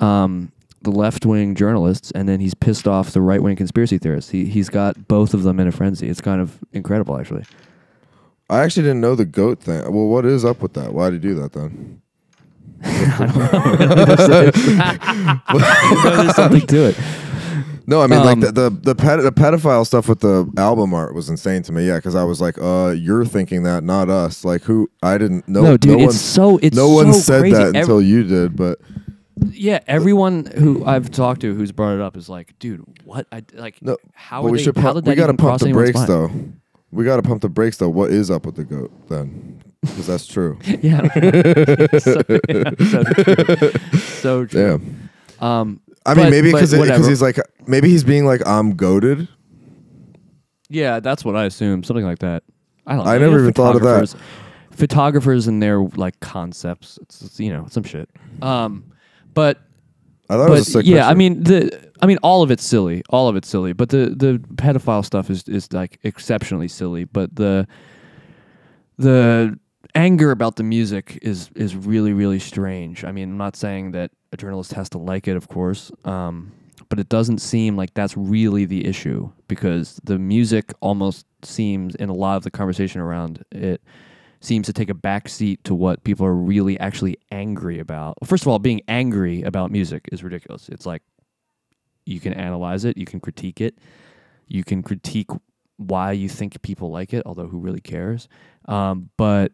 [0.00, 0.50] um,
[0.84, 4.30] the left wing journalists, and then he's pissed off the right wing conspiracy theorists.
[4.30, 6.08] He he's got both of them in a frenzy.
[6.08, 7.44] It's kind of incredible, actually.
[8.48, 9.82] I actually didn't know the goat thing.
[9.82, 10.92] Well, what is up with that?
[10.94, 12.00] Why did he do that then?
[12.84, 13.36] I don't
[16.08, 16.12] know.
[16.22, 16.96] there's something to it.
[17.86, 20.94] No, I mean like Um, the the the, ped- the pedophile stuff with the album
[20.94, 21.86] art was insane to me.
[21.86, 24.42] Yeah, because I was like, uh, you're thinking that, not us.
[24.44, 24.90] Like who?
[25.02, 25.46] I didn't.
[25.48, 25.62] know.
[25.62, 27.56] No, dude, no it's one, so- it's no one said crazy.
[27.56, 28.56] that until you did.
[28.56, 28.78] But
[29.50, 33.26] Yeah, everyone who I've talked to who's brought it up is like, dude, what?
[33.32, 33.82] I like.
[33.82, 34.76] no, how but are we they, should.
[34.76, 36.08] how Pump, did we got to even pump cross the anyone's brakes mind?
[36.08, 36.30] though.
[36.92, 37.88] We got to pump the brakes though.
[37.88, 39.60] What is up with the goat then?
[39.80, 40.58] Because that's true.
[40.64, 41.08] Yeah,
[41.98, 43.72] so, yeah, so true.
[43.98, 44.78] So true.
[44.78, 45.10] Damn.
[45.40, 47.08] Um, I mean, but- maybe but because whatever.
[47.08, 49.26] he's like maybe he's being like I'm goaded.
[50.68, 51.82] Yeah, that's what I assume.
[51.82, 52.44] Something like that.
[52.86, 53.04] I don't.
[53.04, 53.10] know.
[53.10, 54.06] I never even thought of that.
[54.08, 54.16] photographers-
[54.70, 56.98] Photographers and their like concepts.
[57.02, 58.08] It's, it's, you know some shit.
[58.42, 58.84] Um,
[59.34, 59.60] but
[60.28, 61.10] I thought it was a sick yeah, picture.
[61.10, 63.02] I mean the I mean all of it's silly.
[63.10, 63.72] All of it's silly.
[63.72, 67.04] But the the pedophile stuff is is like exceptionally silly.
[67.04, 67.66] But the
[68.96, 69.58] the
[69.94, 73.04] anger about the music is is really really strange.
[73.04, 75.92] I mean, I'm not saying that a journalist has to like it, of course.
[76.04, 76.52] Um,
[76.88, 82.08] but it doesn't seem like that's really the issue because the music almost seems in
[82.08, 83.82] a lot of the conversation around it
[84.44, 88.16] seems to take a back seat to what people are really actually angry about.
[88.24, 90.68] First of all, being angry about music is ridiculous.
[90.68, 91.02] It's like
[92.04, 93.78] you can analyze it, you can critique it,
[94.46, 95.30] you can critique
[95.76, 98.28] why you think people like it, although who really cares?
[98.66, 99.52] Um, but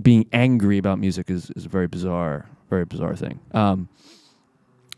[0.00, 3.40] being angry about music is, is a very bizarre, very bizarre thing.
[3.52, 3.88] Um,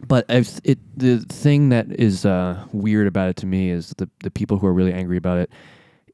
[0.07, 4.31] but it the thing that is uh, weird about it to me is the the
[4.31, 5.51] people who are really angry about it.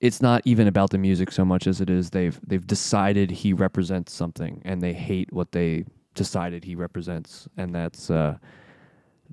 [0.05, 3.53] It's not even about the music so much as it is they've they've decided he
[3.55, 8.37] represents something and they hate what they decided he represents, and that's uh,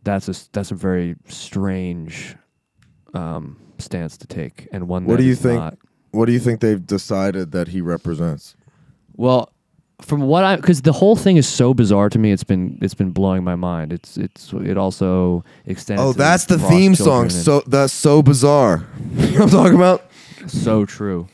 [0.03, 2.35] that's a that's a very strange
[3.13, 5.05] um, stance to take, and one.
[5.05, 5.59] what do you think?
[5.59, 5.77] not-
[6.11, 8.55] What do you think they've decided that he represents?
[9.15, 9.51] Well,
[10.01, 12.95] from what I because the whole thing is so bizarre to me, it's been it's
[12.95, 13.93] been blowing my mind.
[13.93, 16.01] It's it's it also extends.
[16.01, 17.29] Oh, that's the theme song.
[17.29, 18.87] So that's so bizarre.
[19.15, 20.05] you know what I'm talking about?
[20.47, 21.27] So true.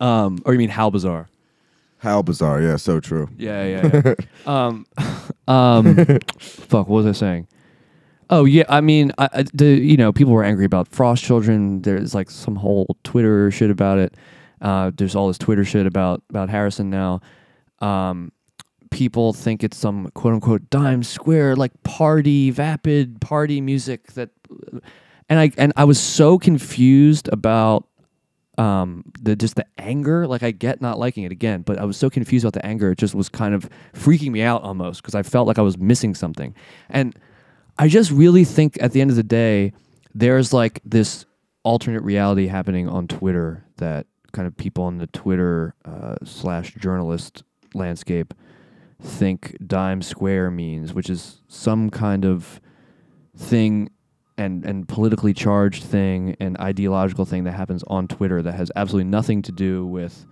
[0.00, 1.28] Um, or you mean how bizarre?
[1.98, 2.60] How bizarre?
[2.60, 3.28] Yeah, so true.
[3.38, 4.02] Yeah, yeah.
[4.04, 4.14] yeah.
[4.46, 4.86] um,
[5.48, 6.88] um, fuck.
[6.88, 7.48] What was I saying?
[8.30, 11.82] Oh yeah, I mean, I, I- the you know people were angry about Frost Children.
[11.82, 14.16] There's like some whole Twitter shit about it.
[14.60, 17.20] Uh, there's all this Twitter shit about about Harrison now.
[17.80, 18.32] Um,
[18.90, 24.30] people think it's some quote unquote dime square like party vapid party music that,
[25.28, 27.86] and I and I was so confused about
[28.58, 31.96] um the just the anger like i get not liking it again but i was
[31.96, 35.14] so confused about the anger it just was kind of freaking me out almost because
[35.14, 36.54] i felt like i was missing something.
[36.88, 37.18] And
[37.78, 39.72] i just really think at the end of the day
[40.14, 41.26] there's like this
[41.64, 47.42] alternate reality happening on twitter that kind of people on the twitter uh, slash journalist
[47.74, 48.34] landscape
[49.02, 52.60] think dime square means which is some kind of
[53.36, 53.90] thing
[54.36, 59.08] and and politically charged thing and ideological thing that happens on Twitter that has absolutely
[59.08, 60.26] nothing to do with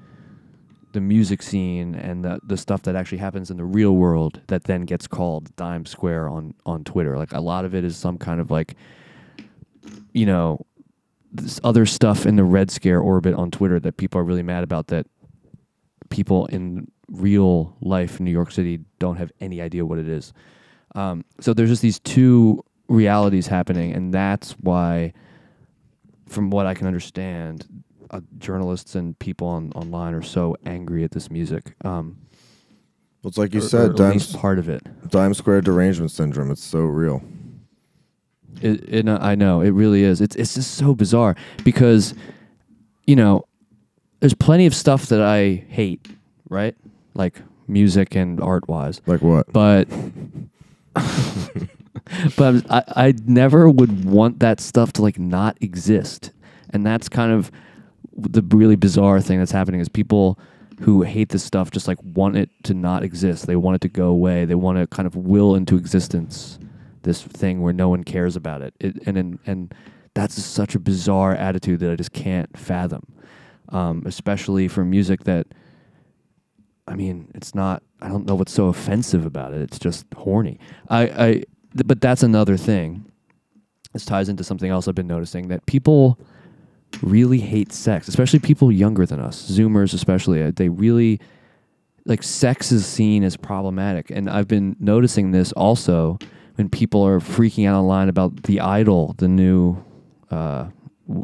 [0.92, 4.64] the music scene and the the stuff that actually happens in the real world that
[4.64, 7.16] then gets called dime square on on Twitter.
[7.16, 8.74] Like a lot of it is some kind of like
[10.12, 10.64] you know
[11.32, 14.64] this other stuff in the red scare orbit on Twitter that people are really mad
[14.64, 15.06] about that
[16.10, 20.32] people in real life in New York City don't have any idea what it is.
[20.94, 25.12] Um, so there's just these two realities happening, and that's why,
[26.26, 27.66] from what I can understand,
[28.10, 31.74] uh, journalists and people on online are so angry at this music.
[31.84, 32.16] Um,
[33.22, 34.82] Well, it's like you or- or said, at Dime, part of it.
[35.08, 36.50] Dime Square derangement syndrome.
[36.50, 37.22] It's so real.
[38.60, 40.20] It, it, uh, I know it really is.
[40.20, 42.14] It's it's just so bizarre because,
[43.06, 43.44] you know,
[44.20, 46.06] there's plenty of stuff that I hate,
[46.50, 46.76] right?
[47.14, 49.00] Like music and art wise.
[49.06, 49.50] Like what?
[49.52, 49.88] But
[52.36, 56.32] but I I never would want that stuff to like not exist,
[56.70, 57.50] and that's kind of
[58.16, 60.38] the really bizarre thing that's happening is people
[60.80, 63.46] who hate this stuff just like want it to not exist.
[63.46, 64.44] They want it to go away.
[64.44, 66.58] They want to kind of will into existence
[67.02, 68.74] this thing where no one cares about it.
[68.80, 69.74] it and and and
[70.14, 73.06] that's such a bizarre attitude that I just can't fathom.
[73.68, 75.46] Um, especially for music that
[76.86, 77.82] I mean, it's not.
[78.00, 79.60] I don't know what's so offensive about it.
[79.62, 80.58] It's just horny.
[80.88, 81.42] I, I,
[81.74, 83.04] th- but that's another thing.
[83.92, 86.18] This ties into something else I've been noticing that people
[87.02, 90.42] really hate sex, especially people younger than us, Zoomers especially.
[90.42, 91.20] uh, They really
[92.04, 96.18] like sex is seen as problematic, and I've been noticing this also
[96.56, 99.82] when people are freaking out online about the Idol, the new
[100.30, 100.68] uh,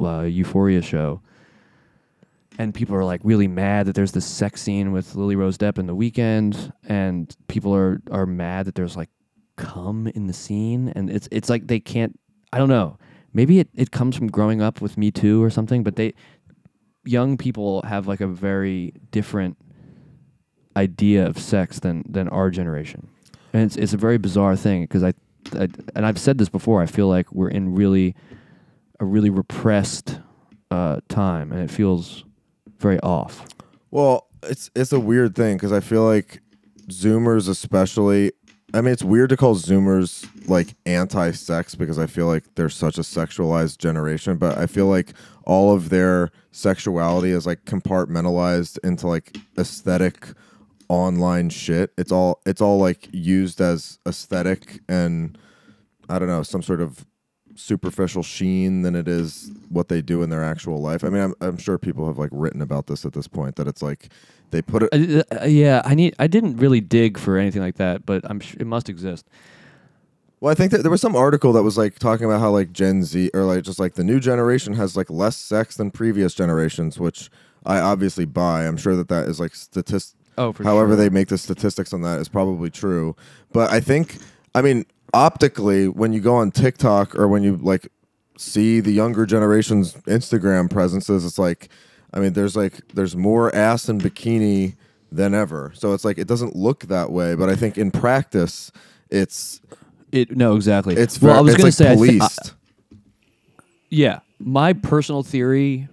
[0.03, 1.21] uh, Euphoria show
[2.59, 5.79] and people are like really mad that there's this sex scene with Lily Rose Depp
[5.79, 9.09] in the Weeknd, and people are are mad that there's like
[9.59, 12.19] cum in the scene, and it's it's like they can't.
[12.53, 12.97] I don't know.
[13.35, 16.15] Maybe it, it comes from growing up with Me Too or something, but they
[17.05, 19.57] young people have like a very different
[20.77, 23.09] idea of sex than than our generation.
[23.53, 25.13] And it's it's a very bizarre thing because I,
[25.55, 28.15] I and I've said this before, I feel like we're in really
[29.01, 30.21] a really repressed
[30.71, 32.25] uh, time and it feels
[32.79, 33.47] very off.
[33.91, 36.41] Well, it's it's a weird thing because I feel like
[36.89, 38.33] Zoomers, especially.
[38.75, 42.99] I mean, it's weird to call Zoomers like anti-sex because I feel like they're such
[42.99, 44.37] a sexualized generation.
[44.37, 50.29] But I feel like all of their sexuality is like compartmentalized into like aesthetic
[50.89, 51.93] online shit.
[51.97, 55.39] It's all it's all like used as aesthetic and
[56.09, 57.07] I don't know some sort of
[57.59, 61.05] superficial sheen than it is what they do in their actual life.
[61.05, 63.67] I mean, I'm, I'm sure people have like written about this at this point that
[63.67, 64.09] it's like
[64.51, 64.93] they put it.
[64.93, 66.15] Uh, uh, yeah, I need.
[66.19, 69.27] I didn't really dig for anything like that, but I'm sure it must exist.
[70.41, 72.73] Well, I think that there was some article that was like talking about how like
[72.73, 76.33] Gen Z or like just like the new generation has like less sex than previous
[76.33, 77.29] generations, which
[77.67, 78.67] I obviously buy.
[78.67, 80.15] I'm sure that that is like statist.
[80.37, 80.71] Oh, for sure.
[80.71, 80.97] However, sure.
[80.97, 83.17] they make the statistics on that is probably true.
[83.53, 84.19] But I think,
[84.55, 87.89] I mean, optically, when you go on TikTok or when you like
[88.37, 91.69] see the younger generation's Instagram presences, it's like,
[92.13, 94.77] I mean, there's like there's more ass and bikini
[95.11, 95.73] than ever.
[95.75, 98.71] So it's like it doesn't look that way, but I think in practice,
[99.11, 99.61] it's
[100.13, 100.95] It no exactly.
[100.97, 102.29] it's well, I was gonna like say I thi- I-
[103.91, 105.89] Yeah, my personal theory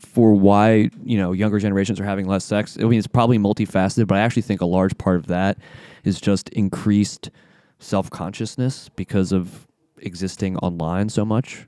[0.00, 2.76] for why you know younger generations are having less sex.
[2.80, 5.58] I mean, it's probably multifaceted, but I actually think a large part of that
[6.04, 7.30] is just increased
[7.78, 9.66] self consciousness because of
[9.98, 11.66] existing online so much.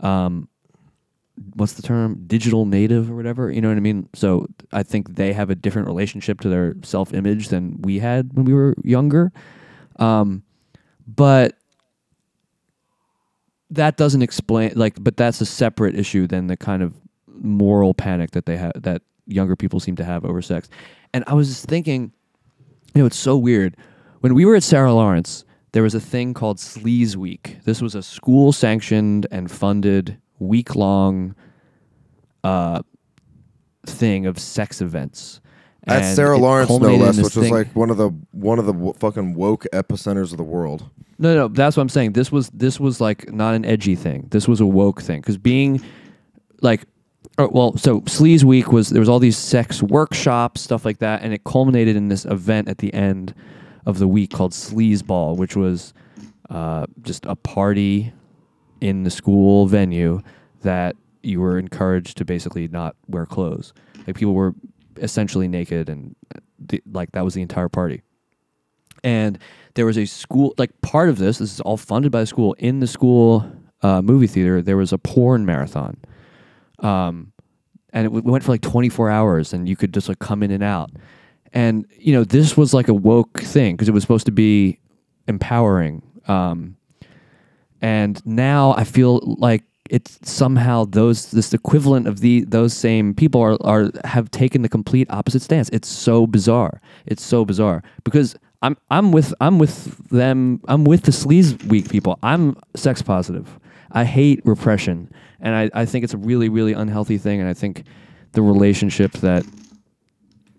[0.00, 0.48] Um,
[1.54, 2.24] what's the term?
[2.26, 3.50] Digital native or whatever.
[3.50, 4.08] You know what I mean?
[4.14, 8.32] So I think they have a different relationship to their self image than we had
[8.34, 9.32] when we were younger.
[9.98, 10.42] Um,
[11.06, 11.56] but
[13.70, 16.94] that doesn't explain like but that's a separate issue than the kind of
[17.26, 20.68] moral panic that they have that younger people seem to have over sex
[21.12, 22.12] and i was just thinking
[22.94, 23.76] you know it's so weird
[24.24, 27.94] when we were at sarah lawrence there was a thing called sleaze week this was
[27.94, 31.34] a school sanctioned and funded week long
[32.42, 32.80] uh
[33.86, 35.40] thing of sex events
[35.86, 37.90] At And Sarah it Lawrence, no culminated in less, this which was thing- like one
[37.90, 40.88] of the one of the w- fucking woke epicenters of the world.
[41.18, 42.14] No, no, that's what I'm saying.
[42.14, 44.26] This was this was like not an edgy thing.
[44.30, 45.82] This was a woke thing because being
[46.62, 46.86] like,
[47.36, 51.20] or, well, so Sleaze Week was there was all these sex workshops, stuff like that,
[51.22, 53.34] and it culminated in this event at the end
[53.86, 55.92] of the week called Sleaze Ball, which was
[56.50, 58.12] uh, just a party
[58.80, 60.20] in the school venue
[60.62, 63.72] that you were encouraged to basically not wear clothes.
[64.06, 64.54] Like people were
[64.96, 68.02] essentially naked, and uh, the, like that was the entire party.
[69.02, 69.38] And
[69.74, 72.54] there was a school like part of this this is all funded by the school.
[72.54, 73.50] In the school
[73.82, 75.98] uh, movie theater there was a porn marathon.
[76.78, 77.32] Um,
[77.92, 80.50] and it w- went for like 24 hours and you could just like come in
[80.50, 80.90] and out
[81.54, 84.78] and you know this was like a woke thing because it was supposed to be
[85.26, 86.76] empowering um,
[87.80, 93.40] and now i feel like it's somehow those this equivalent of the those same people
[93.40, 95.68] are, are have taken the complete opposite stance.
[95.70, 96.80] It's so bizarre.
[97.06, 97.82] It's so bizarre.
[98.02, 102.18] Because i'm i'm with i'm with them i'm with the sleaze week people.
[102.22, 103.58] I'm sex positive.
[103.92, 105.12] I hate repression.
[105.40, 107.40] And i, I think it's a really really unhealthy thing.
[107.40, 107.84] And i think
[108.32, 109.44] the relationship that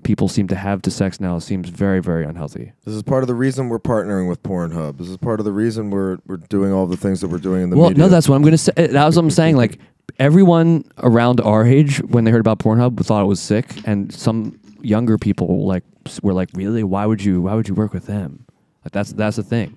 [0.06, 3.28] people seem to have to sex now seems very very unhealthy This is part of
[3.28, 4.98] the reason we're partnering with Pornhub.
[4.98, 7.64] This is part of the reason we're we're doing all the things that we're doing
[7.64, 8.04] in the well, media.
[8.04, 8.72] no, that's what I'm gonna say.
[8.78, 9.58] Uh, that's what I'm saying.
[9.58, 9.80] Like
[10.20, 14.58] everyone around our age, when they heard about Pornhub, thought it was sick, and some
[14.82, 15.84] younger people like
[16.22, 16.84] were like, "Really?
[16.84, 17.42] Why would you?
[17.42, 18.46] Why would you work with them?"
[18.86, 19.76] Like that's that's the thing.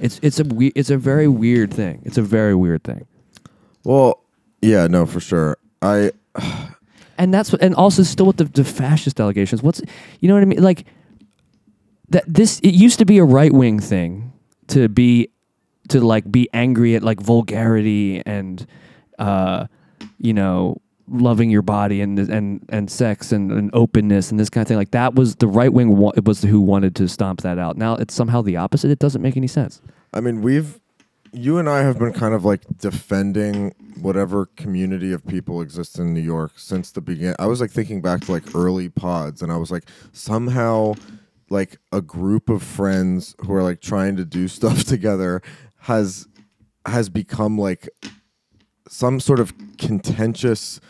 [0.00, 2.02] It's it's a we- it's a very weird thing.
[2.04, 3.06] It's a very weird thing.
[3.84, 4.24] well,
[4.60, 5.56] yeah, no, for sure.
[5.80, 6.10] I
[7.18, 9.62] and that's what, and also still with the, the fascist allegations.
[9.62, 9.80] What's
[10.20, 10.62] you know what I mean?
[10.62, 10.84] Like
[12.10, 14.32] that this it used to be a right wing thing
[14.68, 15.28] to be
[15.88, 18.66] to like be angry at like vulgarity and
[19.18, 19.66] uh
[20.18, 24.62] you know loving your body and and and sex and, and openness and this kind
[24.62, 27.58] of thing like that was the right wing wa- was who wanted to stomp that
[27.58, 29.82] out now it's somehow the opposite it doesn't make any sense
[30.14, 30.80] I mean, we've
[31.34, 36.14] you and I have been kind of like defending whatever community of people exists in
[36.14, 37.34] New York since the beginning.
[37.38, 40.94] I was like thinking back to like early pods, and I was like, somehow,
[41.50, 45.42] like a group of friends who are like trying to do stuff together
[45.80, 46.28] has
[46.86, 47.88] has become like
[48.88, 50.80] some sort of contentious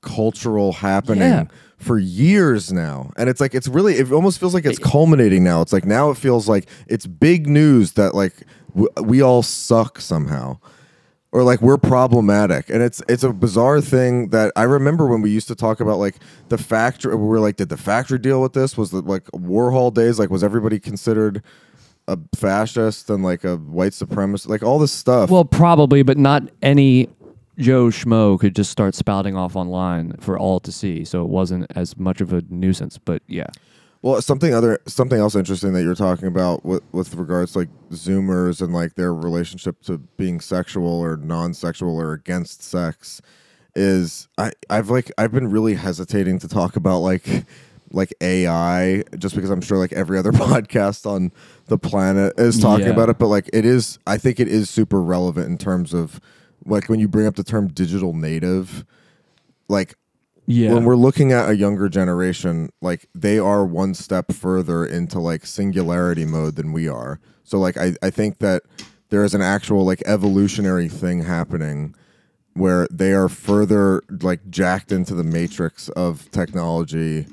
[0.00, 1.44] cultural happening Yeah.
[1.80, 3.10] For years now.
[3.16, 5.62] And it's like it's really it almost feels like it's culminating now.
[5.62, 8.34] It's like now it feels like it's big news that like
[8.74, 10.58] w- we all suck somehow.
[11.32, 12.68] Or like we're problematic.
[12.68, 15.98] And it's it's a bizarre thing that i remember when we used to talk about
[15.98, 16.16] like
[16.48, 18.76] the factory we were like did the factory deal with this?
[18.76, 20.18] Was the like warhol days?
[20.18, 21.42] Like was everybody considered
[22.08, 24.48] a fascist and like a white supremacist?
[24.48, 25.30] Like all this stuff.
[25.30, 27.08] Well, probably, but not any
[27.60, 31.04] Joe Schmo could just start spouting off online for all to see.
[31.04, 32.98] So it wasn't as much of a nuisance.
[32.98, 33.46] But yeah,
[34.02, 37.68] Well, something other something else interesting that you're talking about with, with regards to like
[37.90, 43.20] Zoomers and like their relationship to being sexual or non-sexual or against sex
[43.76, 47.44] is I I've like I've been really hesitating to talk about like
[47.92, 51.30] like AI just because I'm sure like every other podcast on
[51.66, 52.92] the planet is talking Yeah.
[52.92, 56.20] about it but like it is I think it is super relevant in terms of
[56.64, 58.84] like when you bring up the term digital native
[59.68, 59.94] like
[60.46, 60.74] yeah.
[60.74, 65.46] when we're looking at a younger generation, like they are one step further into like
[65.46, 67.20] singularity mode than we are.
[67.44, 68.62] So like I, I think that
[69.10, 71.94] there is an actual like evolutionary thing happening
[72.54, 77.26] where they are further like jacked into the matrix of technology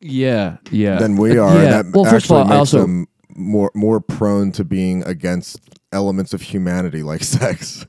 [0.00, 0.98] yeah, yeah.
[0.98, 1.54] than we are.
[1.54, 1.62] Yeah.
[1.62, 5.02] And that well, first of actually all, makes also them more more prone to being
[5.04, 5.60] against
[5.92, 7.86] elements of humanity like sex.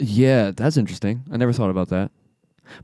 [0.00, 1.22] Yeah, that's interesting.
[1.30, 2.10] I never thought about that.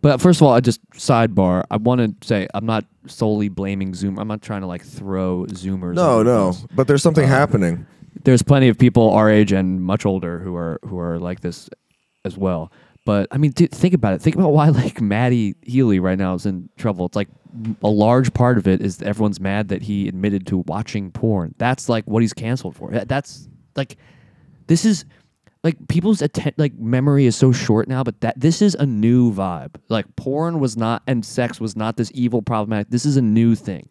[0.03, 1.65] But first of all, I just sidebar.
[1.71, 4.19] I want to say I'm not solely blaming Zoom.
[4.19, 5.95] I'm not trying to like throw Zoomers.
[5.95, 6.47] No, under the no.
[6.53, 6.67] bus.
[6.75, 7.87] But there's something Uh, happening.
[8.25, 11.71] There's plenty of people our age and much older who are who are like this
[12.25, 12.73] as well.
[13.05, 14.21] But I mean, dude, think about it.
[14.23, 17.07] Think about why like Matty Healy right now is in trouble.
[17.07, 17.29] It's like
[17.83, 21.55] a large part of it is everyone's mad that he admitted to watching porn.
[21.59, 22.91] That's like what he's canceled for.
[22.91, 23.97] That- That's like
[24.67, 25.05] this is
[25.67, 29.33] like people's atten- like memory is so short now but that this is a new
[29.33, 33.23] vibe like porn was not and sex was not this evil problematic this is a
[33.23, 33.89] new thing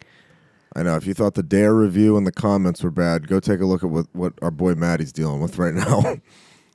[0.74, 0.94] I know.
[0.94, 3.82] If you thought the Dare review and the comments were bad, go take a look
[3.82, 6.16] at what, what our boy Matty's dealing with right now.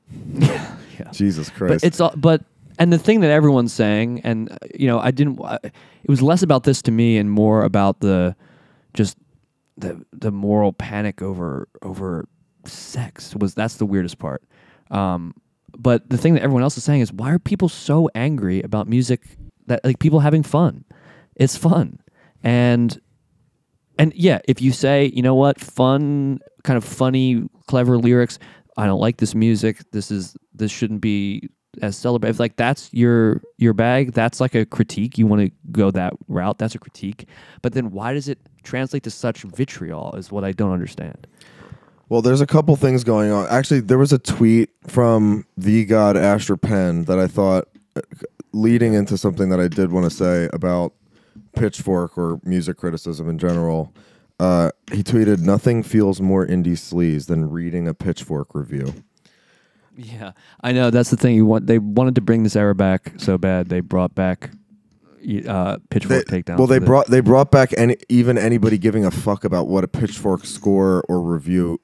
[0.33, 1.81] yeah Jesus Christ.
[1.81, 2.43] but it's all but
[2.79, 6.63] and the thing that everyone's saying and you know i didn't it was less about
[6.63, 8.35] this to me and more about the
[8.93, 9.17] just
[9.77, 12.27] the the moral panic over over
[12.65, 14.43] sex was that's the weirdest part
[14.91, 15.34] um
[15.77, 18.88] but the thing that everyone else is saying is why are people so angry about
[18.88, 19.23] music
[19.67, 20.86] that like people having fun
[21.36, 21.99] it's fun
[22.43, 22.99] and
[24.01, 28.39] and yeah, if you say, you know what, fun, kind of funny, clever lyrics,
[28.75, 29.84] I don't like this music.
[29.91, 31.49] This is this shouldn't be
[31.84, 32.36] as celebrated.
[32.36, 35.19] If like that's your your bag, that's like a critique.
[35.19, 36.58] You want to go that route.
[36.58, 37.27] That's a critique.
[37.62, 40.15] But then why does it translate to such vitriol?
[40.15, 41.27] Is what I don't understand.
[42.12, 43.47] Well, there's a couple things going on.
[43.50, 48.02] Actually, there was a tweet from the god Asher Penn that I thought uh,
[48.52, 50.91] leading into something that I did want to say about
[51.56, 53.93] Pitchfork or music criticism in general.
[54.41, 58.93] Uh, he tweeted, "Nothing feels more indie sleaze than reading a Pitchfork review."
[59.95, 60.89] Yeah, I know.
[60.89, 61.36] That's the thing.
[61.36, 63.69] You want they wanted to bring this era back so bad.
[63.69, 64.50] They brought back
[65.47, 66.58] uh, Pitchfork They- takedown.
[66.58, 69.86] well, they the- brought they brought back any even anybody giving a fuck about what
[69.86, 71.80] a pitchfork score or review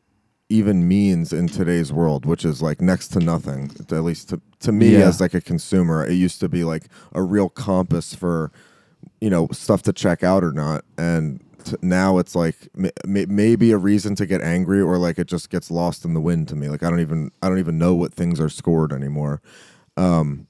[0.50, 3.72] even means in today's world, which is like next to nothing.
[3.92, 5.08] At least to to me Yeah.
[5.08, 8.52] as like a consumer, it used to be like a real compass for
[9.22, 13.72] you know stuff to check out or not, and t- now it's like m- maybe
[13.72, 16.56] a reason to get angry or like it just gets lost in the wind to
[16.56, 16.70] me.
[16.70, 19.42] Like I don't even I don't even know what things are scored anymore.
[19.98, 20.48] Um,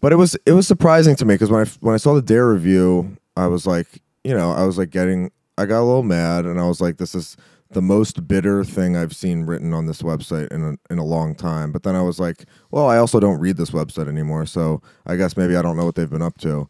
[0.00, 2.22] but it was it was surprising to me because when I when I saw the
[2.22, 6.02] Dare review, I was like, you know, I was like getting, I got a little
[6.02, 7.36] mad, and I was like, this is
[7.70, 11.34] the most bitter thing I've seen written on this website in a, in a long
[11.34, 11.70] time.
[11.70, 15.16] But then I was like, well, I also don't read this website anymore, so I
[15.16, 16.68] guess maybe I don't know what they've been up to.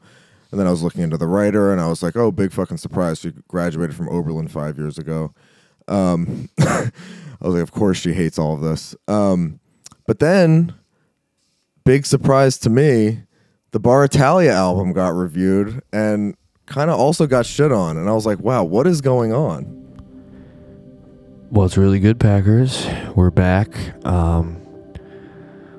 [0.51, 2.79] And then I was looking into the writer, and I was like, oh, big fucking
[2.79, 3.21] surprise!
[3.21, 5.33] She graduated from Oberlin five years ago.
[5.87, 6.91] Um, I
[7.41, 8.95] was like, of course she hates all of this.
[9.09, 9.61] Um,
[10.07, 10.75] but then
[11.85, 13.23] big surprise to me,
[13.71, 16.37] the Bar Italia album got reviewed and
[16.67, 17.97] kind of also got shit on.
[17.97, 19.90] And I was like, wow, what is going on?
[21.53, 22.87] Well, it's really good, Packers.
[23.17, 23.77] We're back.
[24.07, 24.63] Um,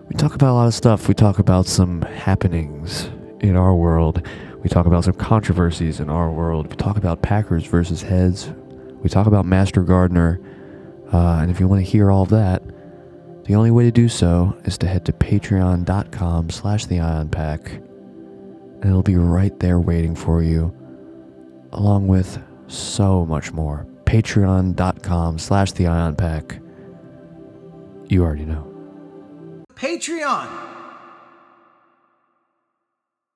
[0.10, 1.07] we talk about a lot of stuff.
[1.07, 3.05] We talk about some happenings
[3.39, 4.27] in our world.
[4.63, 6.67] We talk about some controversies in our world.
[6.67, 8.51] We talk about Packers versus Heads.
[9.01, 10.41] We talk about Master Gardener.
[11.13, 12.61] Uh, and if you want to hear all of that,
[13.45, 17.72] the only way to do so is to head to patreon.com slash the Ion Pack.
[17.72, 20.76] And it'll be right there waiting for you,
[21.72, 23.88] along with so much more.
[24.12, 26.59] Patreon.com slash the Ion Pack.
[28.09, 28.68] You already know.
[29.74, 30.70] Patreon